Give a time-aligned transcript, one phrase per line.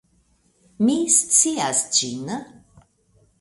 [0.87, 2.33] Mi scias ĝin.